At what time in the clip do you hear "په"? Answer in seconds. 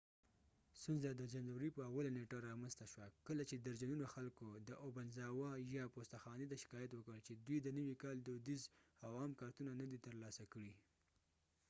1.77-1.81